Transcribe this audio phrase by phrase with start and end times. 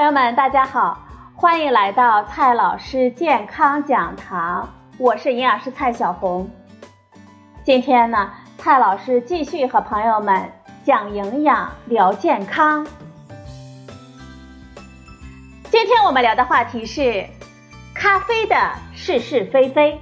[0.00, 0.98] 朋友们，大家好，
[1.34, 4.66] 欢迎来到蔡老师健康讲堂，
[4.96, 6.48] 我是营养师蔡小红。
[7.62, 10.50] 今天呢，蔡老师继续和朋友们
[10.82, 12.86] 讲营养、聊健康。
[15.70, 17.26] 今天我们聊的话题是
[17.94, 18.56] 咖啡的
[18.94, 20.00] 是是非非。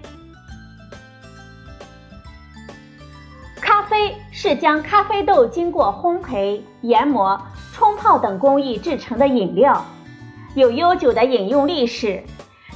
[3.61, 7.37] 咖啡是将咖啡豆经过烘焙、研磨。
[7.79, 9.87] 冲泡等工艺制成的饮料，
[10.57, 12.21] 有悠久的饮用历史，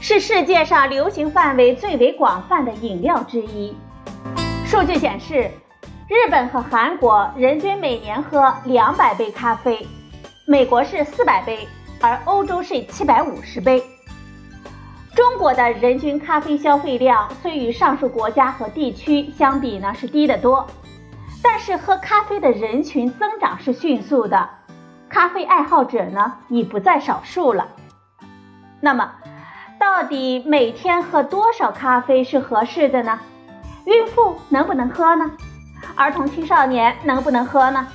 [0.00, 3.76] 是世界上流行范围最为广泛的饮料之一。
[4.64, 5.50] 数据显示，
[6.06, 9.84] 日本和韩国人均每年喝两百杯咖啡，
[10.46, 11.66] 美国是四百杯，
[12.00, 13.82] 而欧洲是七百五十杯。
[15.16, 20.64] 中国的人均咖啡消费量虽与上述国家和地区相比呢是低得多，
[21.42, 24.48] 但是喝咖啡的人群增长是迅速的。
[25.12, 27.68] 咖啡爱好者呢已不在少数了。
[28.80, 29.12] 那么，
[29.78, 33.20] 到底每天喝多少咖啡是合适的呢？
[33.84, 35.30] 孕妇能不能喝呢？
[35.96, 37.86] 儿童青少年能不能喝呢？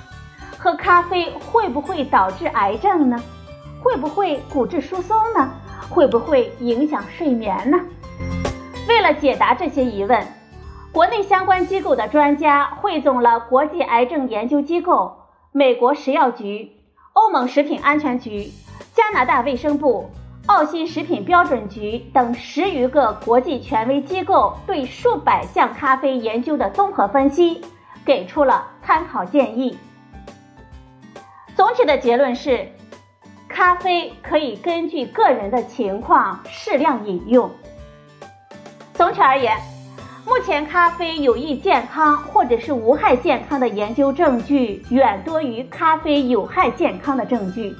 [0.59, 3.19] 喝咖啡会不会导致癌症呢？
[3.81, 5.49] 会不会骨质疏松呢？
[5.89, 7.79] 会不会影响睡眠呢？
[8.87, 10.23] 为了解答这些疑问，
[10.91, 15.17] 国内相关机构的专家汇总了国际癌症研究机构、
[15.51, 16.76] 美国食药局。
[17.17, 18.51] 欧盟食品安全局、
[18.93, 20.07] 加拿大卫生部、
[20.45, 27.59] 澳新食品标准局等十余个国际权威机构对数百项咖啡研究的综合分析，
[28.05, 29.75] 给出了参考建议。
[31.55, 32.71] 总体的结论是，
[33.49, 37.49] 咖啡可以根据个人的情况适量饮用。
[38.93, 39.76] 总体而言。
[40.27, 47.73] 目前，咖啡有益健康或者是无害健康的研究证据远多于咖啡有害健康的证据。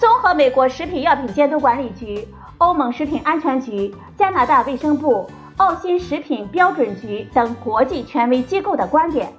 [0.00, 2.26] 综合美国食品药品监督管理局、
[2.58, 9.32] 欧盟食品安全局、加拿大卫生部、澳新食品标准局等国际权威机构的观点，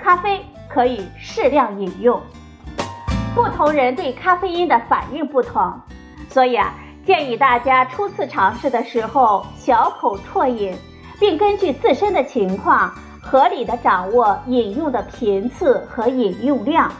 [0.00, 2.20] 咖啡可以适量饮用。
[3.36, 5.72] 不同人对咖啡因的反应不同，
[6.28, 6.74] 所以啊，
[7.08, 10.76] 建议大家初次尝试的时候小口啜饮。
[11.18, 16.92] 并根据自身的情况，合理的掌握饮用的频次和饮用量。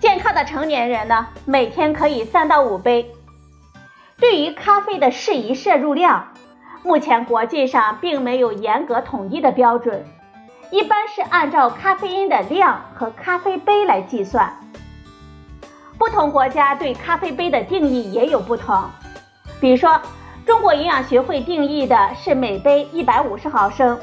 [0.00, 3.08] 健康的成年人呢，每天可以三到五杯。
[4.18, 6.32] 对于咖啡的适宜摄入量，
[6.82, 10.04] 目前国际上并没有严格统一的标准，
[10.72, 14.52] 一般是按照咖啡因的量和咖啡杯来计算。
[15.98, 18.84] 不同国家对咖啡杯的定义也有不同，
[19.60, 20.00] 比如说。
[20.46, 23.98] 中国营养学会定义的是每杯一百五十毫升，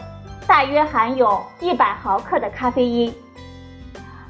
[0.45, 3.13] 大约含有一百毫克的咖啡因。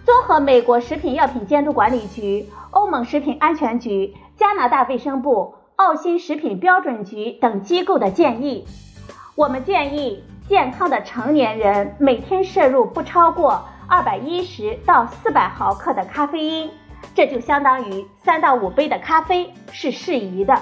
[0.05, 8.67] 综合美国食品药品监督管理局、欧盟食品安全局、加拿大卫生部、澳新食品标准局等机构的建议，
[9.33, 16.69] 我们建议健康的成年人每天摄入不超过二百一十到四百毫克的咖啡因，
[17.15, 20.61] 这就相当于三到五杯的咖啡是适宜的。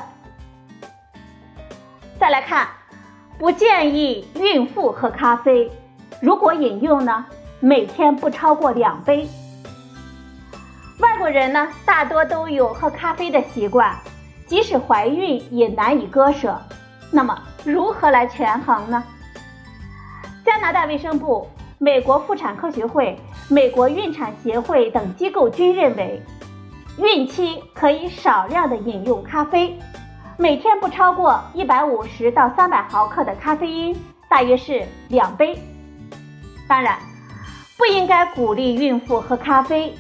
[2.20, 2.68] 再来看，
[3.40, 5.72] 不建议孕妇喝咖啡。
[6.22, 7.26] 如果饮用呢，
[7.60, 9.28] 每天不超过两杯。
[11.00, 13.96] 外国人呢，大多都有喝咖啡的习惯，
[14.46, 16.62] 即使怀孕也难以割舍。
[17.12, 19.04] 那么，如何来权衡呢？
[20.46, 21.48] 加拿大卫生部、
[21.80, 23.20] 美国妇产科学会、
[23.52, 26.24] 美国孕产协会等机构均认为，
[26.98, 29.78] 孕期可以少量的饮用咖啡。
[30.38, 33.94] 每天不超过一百五十到三百毫克的咖啡因，
[34.30, 35.60] 大约是两杯。
[36.66, 36.98] 当然，
[37.78, 39.94] 不应该鼓励孕妇喝咖啡。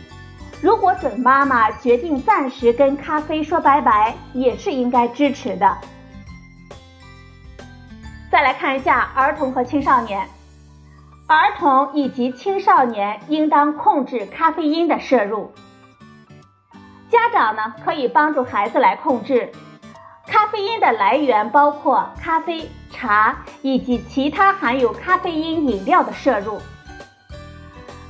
[0.61, 5.77] 如果准妈妈决定暂时跟咖啡说拜拜，也是应该支持的。
[8.31, 10.25] 再来看一下儿童和青少年，
[11.33, 15.53] 儿童以及青少年应当控制咖啡因的摄入。
[17.09, 19.49] 家长呢，可以帮助孩子来控制。
[20.27, 26.59] 咖啡因的来源包括咖啡、茶以及其他含有咖啡因饮料的摄入。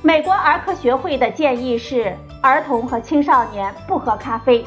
[0.02, 4.64] 美国儿科学会的建议是，儿童和青少年不喝咖啡。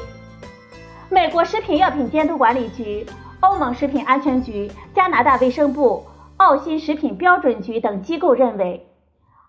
[1.10, 3.06] 美国食品药品监督管理局、
[3.40, 6.06] 欧盟食品安全局、加拿大卫生部、
[6.38, 8.86] 澳新食品标准局等机构认为，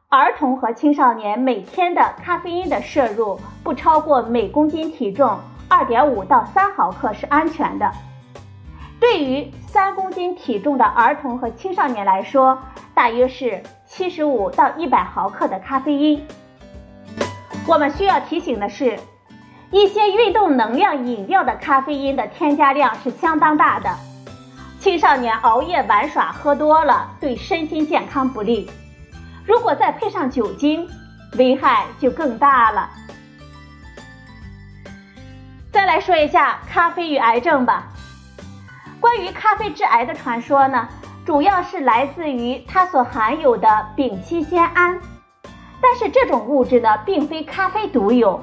[0.07, 5.37] 儿童和青少年每天的咖啡因的摄入不超过每公斤体重。
[5.67, 7.91] 二点五到三毫克是安全的。
[9.01, 12.57] 对于三公斤体重的儿童和青少年来说，
[12.93, 16.25] 大约是七十五到一百毫克的咖啡因。
[17.67, 18.97] 我们需要提醒的是，
[19.71, 23.89] 一些运动能量饮料的咖啡因的添加量是相当大的。
[24.79, 28.69] 青少年熬夜玩耍喝多了，对身心健康不利。
[29.45, 30.87] 如果再配上酒精，
[31.37, 32.89] 危害就更大了。
[35.71, 37.87] 再来说一下咖啡与癌症吧。
[38.99, 40.87] 关于咖啡致癌的传说呢，
[41.25, 44.99] 主要是来自于它所含有的丙烯酰胺。
[45.81, 48.41] 但是这种物质呢，并非咖啡独有，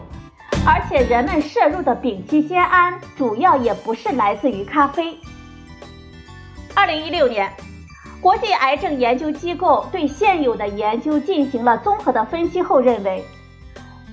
[0.66, 5.18] 而且人们摄入的丙烯酰胺主要也不是来自于咖啡。
[6.84, 7.50] 二零一六年，
[8.20, 13.24] 国际癌症研究机构对现有的研究进行了综合的分析后认为，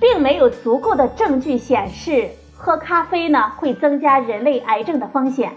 [0.00, 5.52] 并没有足够的证据显示喝咖啡呢会增加人类癌症的风险。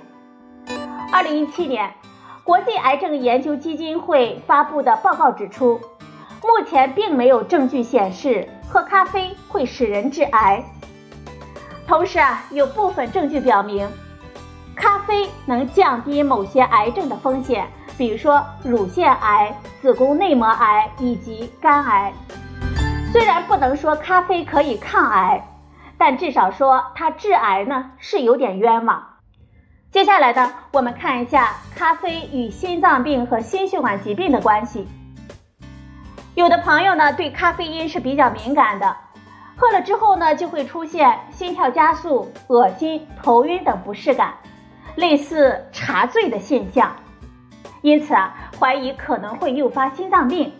[1.13, 1.89] 二零一七年，
[2.43, 5.79] 国际癌症研究基金会发布的报告指出。
[6.41, 10.61] 目前并没有证据显示喝咖啡会使人致癌。
[11.87, 13.87] 同时啊，有部分证据表明，
[14.75, 17.67] 咖啡能降低某些癌症的风险，
[17.97, 22.13] 比如说乳腺癌、子宫内膜癌以及肝癌。
[23.11, 25.47] 虽然不能说咖啡可以抗癌，
[25.97, 29.01] 但至少说它致癌呢是有点冤枉。
[29.91, 34.87] 接下来呢，我们看一下咖啡与心脏病和心血管疾病的关系。
[36.33, 38.97] 有的朋友呢对咖啡因是比较敏感的，
[39.55, 44.33] 喝了之后呢就会出现心跳加速、恶心、头晕等不适感，
[44.95, 46.95] 类似茶醉的现象，
[47.81, 50.51] 因此啊怀疑可能会诱发心脏病。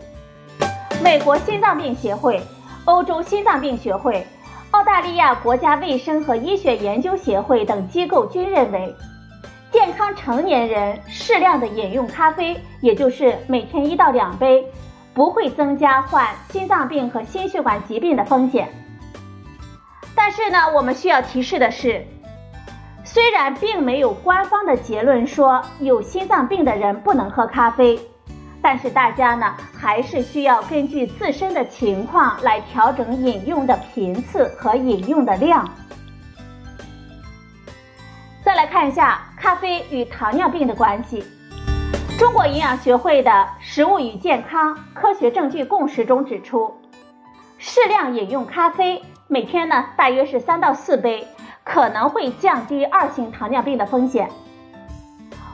[1.02, 2.42] 美国心脏病协会、
[2.86, 4.26] 欧洲心脏病学会、
[4.72, 8.96] 澳大利亚国家卫生和医学研究协会等机构均认为，
[9.72, 14.66] 健康成年人适量的饮用咖啡，也就是每天一到两杯。
[15.14, 18.68] 不会增加患心脏病和心血管疾病的风险。
[20.14, 22.06] 但是呢，我们需要提示的是，
[23.16, 27.98] 虽然并没有官方的结论说有心脏病的人不能喝咖啡，
[28.62, 35.66] 但是大家呢还是需要根据自身的情况来调整饮用的频次和饮用的量。
[38.44, 41.24] 再来看一下咖啡与糖尿病的关系。
[42.20, 43.32] 中国营养学会的
[43.62, 46.82] 《食物与健康科学证据共识》中指出，
[47.60, 51.26] 适量饮用咖啡，每天呢大约是三到四杯，
[51.66, 54.30] 可能会降低二型糖尿病的风险。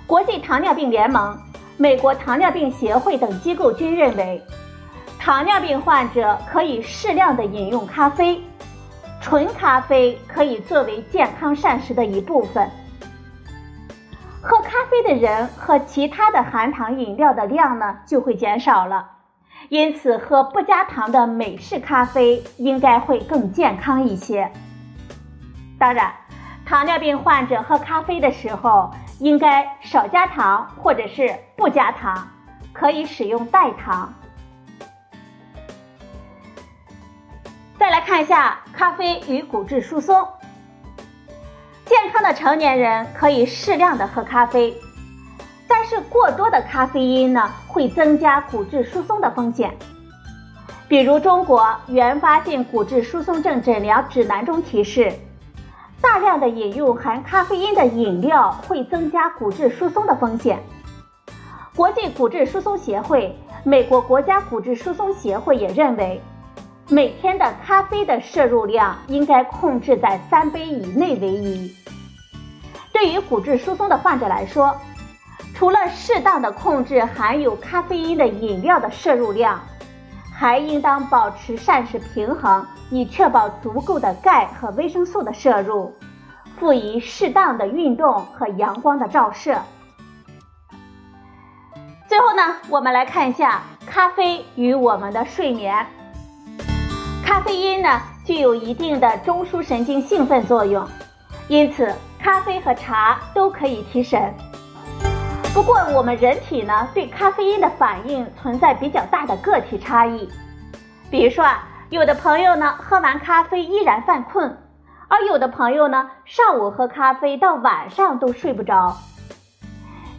[0.06, 1.36] 国际糖尿病联盟、
[1.78, 4.44] 美国糖尿病协会等机构均认为，
[5.18, 8.44] 糖尿病患者可以适量的饮用咖啡，
[9.22, 12.70] 纯咖啡可以作为健康膳食的一部分。
[14.42, 19.08] 喝咖啡的人和其他的含糖饮料的量呢就会减少了，
[19.70, 24.52] 因此喝不加糖的美式咖啡应该会更健康一些。
[25.82, 26.14] 当然，
[26.64, 32.28] 糖尿病患者喝咖啡的时候应该少加糖或者是不加糖，
[32.72, 34.14] 可以使用代糖。
[37.80, 40.28] 再来看一下咖啡与骨质疏松。
[41.86, 44.78] 健康的成年人可以适量的喝咖啡，
[45.68, 49.76] 但是过多的咖啡因呢会增加骨质疏松的风险。
[50.88, 55.12] 比如中国原发性骨质疏松症诊疗指南中提示，
[56.02, 60.60] 大量的饮用含咖啡因的饮料会增加骨质疏松的风险。
[61.76, 66.22] 国际骨质疏松协会、美国国家骨质疏松协会也认为。
[66.90, 71.74] 每天的咖啡的摄入量应该控制在三杯以内为宜。
[72.92, 74.76] 对于骨质疏松的患者来说，
[75.56, 79.62] 除了适当的控制含有咖啡因的饮料的摄入量，
[80.42, 85.94] 还应当保持膳食平衡，以确保足够的钙和维生素的摄入，
[86.58, 89.62] 赋予适当的运动和阳光的照射。
[92.08, 95.86] 最后呢，我们来看一下咖啡与我们的睡眠。
[97.24, 100.84] 咖啡因呢具有一定的中枢神经兴奋作用，
[101.50, 104.34] 因此咖啡和茶都可以提神。
[105.54, 110.30] 不过我们人体呢对咖啡因的反应存在比较大的个体差异。
[111.10, 114.58] 比如说啊，有的朋友呢喝完咖啡依然犯困，
[115.10, 118.96] 而有的朋友呢上午喝咖啡到晚上都睡不着。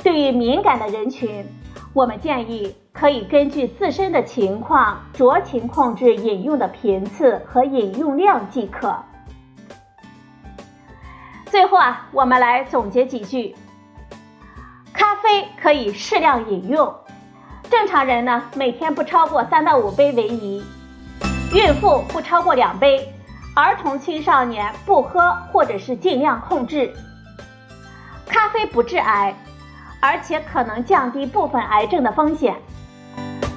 [0.03, 1.47] 对于敏感的人群，
[1.95, 2.77] 我们建议。
[2.93, 8.95] 可以根据自身的情况酌情控制饮用的频次和饮用量即可。
[11.47, 13.57] 最后啊，我们来总结几句：
[15.23, 16.93] 啡可以适量饮用，
[17.71, 20.63] 正常人呢每天不超过三到五杯为宜；
[21.55, 23.15] 孕妇不超过两杯，
[23.55, 26.93] 儿童青少年不喝或者是尽量控制。
[28.27, 29.35] 咖啡不致癌，
[30.01, 32.57] 而且可能降低部分癌症的风险。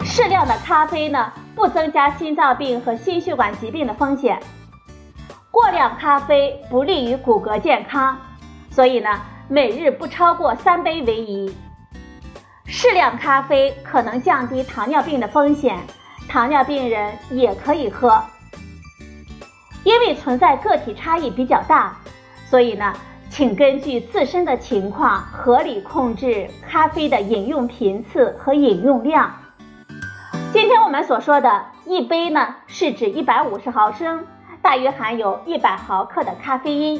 [0.03, 4.39] 适量的咖啡呢，不增加心脏病和心血管疾病的风险。
[5.49, 8.17] 过量咖啡不利于骨骼健康，
[8.69, 9.09] 所以呢，
[9.47, 11.55] 每日不超过三杯为宜。
[12.65, 15.77] 适量咖啡可能降低糖尿病的风险，
[16.27, 18.19] 糖尿病人也可以喝。
[19.83, 21.95] 因为存在个体差异比较大，
[22.49, 22.91] 所以呢，
[23.29, 29.31] 请根据自身的情况合理控制咖啡的饮用频次和饮用量。
[30.51, 34.25] 今天我们所说的一杯呢，是指一百五十毫升。
[34.63, 36.99] 大约含有一百毫克的咖啡因。